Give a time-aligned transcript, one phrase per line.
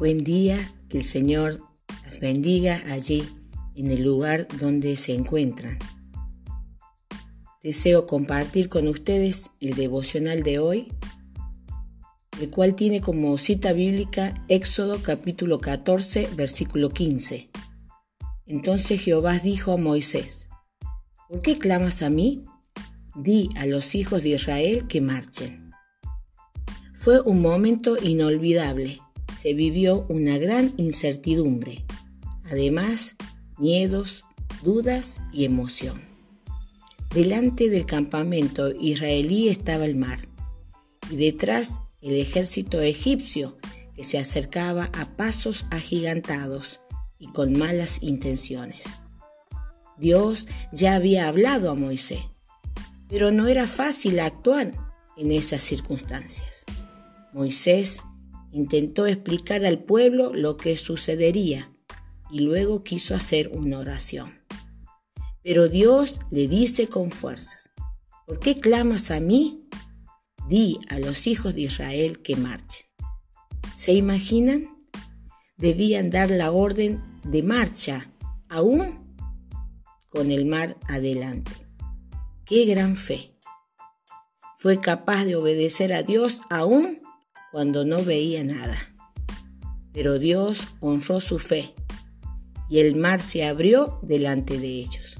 [0.00, 1.60] Buen día, que el Señor
[2.04, 3.28] las bendiga allí
[3.76, 5.78] en el lugar donde se encuentran.
[7.62, 10.88] Deseo compartir con ustedes el devocional de hoy,
[12.40, 17.50] el cual tiene como cita bíblica Éxodo capítulo 14, versículo 15.
[18.46, 20.48] Entonces Jehová dijo a Moisés,
[21.28, 22.42] ¿por qué clamas a mí?
[23.16, 25.72] Di a los hijos de Israel que marchen.
[26.94, 28.98] Fue un momento inolvidable
[29.40, 31.86] se vivió una gran incertidumbre,
[32.50, 33.16] además
[33.56, 34.22] miedos,
[34.62, 36.02] dudas y emoción.
[37.14, 40.28] Delante del campamento israelí estaba el mar
[41.08, 43.56] y detrás el ejército egipcio
[43.96, 46.80] que se acercaba a pasos agigantados
[47.18, 48.84] y con malas intenciones.
[49.96, 52.20] Dios ya había hablado a Moisés,
[53.08, 54.74] pero no era fácil actuar
[55.16, 56.66] en esas circunstancias.
[57.32, 58.02] Moisés
[58.52, 61.72] Intentó explicar al pueblo lo que sucedería
[62.30, 64.40] y luego quiso hacer una oración.
[65.42, 67.70] Pero Dios le dice con fuerzas,
[68.26, 69.68] ¿por qué clamas a mí?
[70.48, 72.86] Di a los hijos de Israel que marchen.
[73.76, 74.68] ¿Se imaginan?
[75.56, 78.10] Debían dar la orden de marcha,
[78.48, 79.16] aún
[80.10, 81.52] con el mar adelante.
[82.44, 83.36] ¡Qué gran fe!
[84.56, 87.00] Fue capaz de obedecer a Dios aún
[87.52, 88.78] cuando no veía nada.
[89.92, 91.74] Pero Dios honró su fe
[92.68, 95.18] y el mar se abrió delante de ellos.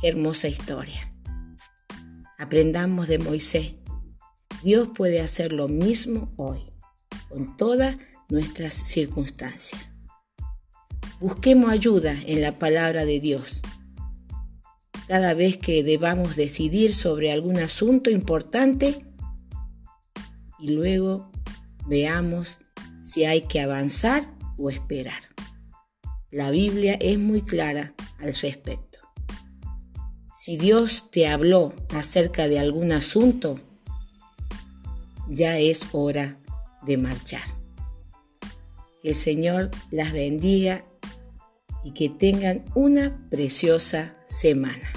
[0.00, 1.12] Qué hermosa historia.
[2.38, 3.74] Aprendamos de Moisés.
[4.62, 6.60] Dios puede hacer lo mismo hoy,
[7.28, 7.96] con todas
[8.28, 9.80] nuestras circunstancias.
[11.20, 13.62] Busquemos ayuda en la palabra de Dios.
[15.06, 19.07] Cada vez que debamos decidir sobre algún asunto importante,
[20.58, 21.30] y luego
[21.86, 22.58] veamos
[23.02, 25.22] si hay que avanzar o esperar.
[26.30, 28.98] La Biblia es muy clara al respecto.
[30.34, 33.58] Si Dios te habló acerca de algún asunto,
[35.28, 36.38] ya es hora
[36.86, 37.44] de marchar.
[39.02, 40.84] Que el Señor las bendiga
[41.84, 44.92] y que tengan una preciosa semana.